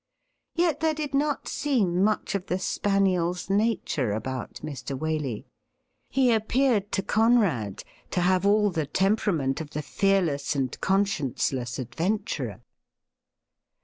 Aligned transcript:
Yet 0.55 0.79
there 0.79 0.95
did 0.95 1.13
not 1.13 1.47
seem 1.47 2.03
much 2.03 2.33
of 2.33 2.47
the 2.47 2.57
spaniel's 2.57 3.51
nature 3.51 4.13
about 4.13 4.55
Mr. 4.63 4.97
Waley. 4.97 5.45
He 6.09 6.31
appeared 6.31 6.91
to 6.93 7.03
Conrad 7.03 7.83
to 8.09 8.21
have 8.21 8.43
aU 8.43 8.69
the 8.71 8.87
temperament 8.87 9.61
of 9.61 9.69
the 9.69 9.83
fearless 9.83 10.55
and 10.55 10.71
conscienceless 10.81 11.77
adventurer. 11.77 12.61